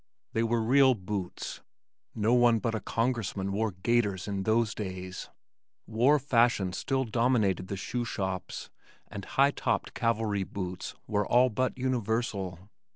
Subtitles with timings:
[0.33, 1.61] They were real boots.
[2.15, 5.29] No one but a Congressman wore "gaiters" in those days.
[5.85, 8.71] War fashions still dominated the shoe shops,
[9.11, 12.71] and high topped cavalry boots were all but universal.